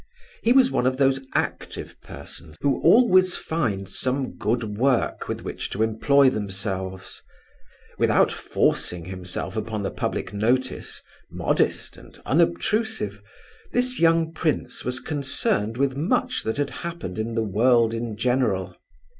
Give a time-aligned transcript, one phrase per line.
[0.41, 5.69] He was one of those active persons who always find some good work with which
[5.69, 7.21] to employ themselves.
[7.99, 13.21] Without forcing himself upon the public notice, modest and unobtrusive,
[13.73, 18.75] this young prince was concerned with much that happened in the world in general.